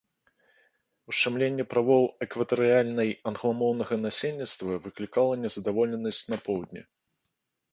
[1.11, 6.81] Ушчамленне правоў экватарыяльнай англамоўнага насельніцтва выклікала незадаволенасць на поўдні.